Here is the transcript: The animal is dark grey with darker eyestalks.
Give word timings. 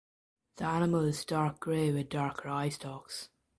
The 0.55 0.63
animal 0.65 1.01
is 1.01 1.23
dark 1.23 1.59
grey 1.59 1.91
with 1.91 2.09
darker 2.09 2.49
eyestalks. 2.49 3.29